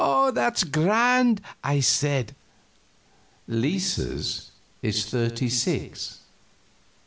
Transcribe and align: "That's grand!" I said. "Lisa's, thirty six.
"That's 0.33 0.63
grand!" 0.63 1.41
I 1.63 1.79
said. 1.79 2.33
"Lisa's, 3.47 4.49
thirty 4.83 5.47
six. 5.47 6.21